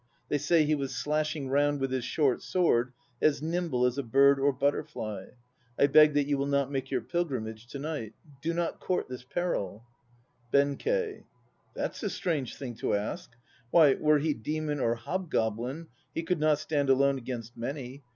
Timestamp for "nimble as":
3.43-3.99